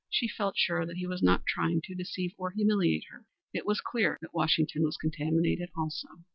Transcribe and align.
She 0.09 0.27
felt 0.27 0.57
sure 0.57 0.83
that 0.83 0.97
he 0.97 1.05
was 1.05 1.21
not 1.21 1.45
trying 1.45 1.81
to 1.83 1.93
deceive 1.93 2.33
or 2.39 2.49
humiliate 2.49 3.03
her. 3.11 3.23
It 3.53 3.67
was 3.67 3.81
clear 3.81 4.17
that 4.23 4.33
Washington 4.33 4.81
was 4.83 4.97
contaminated 4.97 5.69
also. 5.77 6.07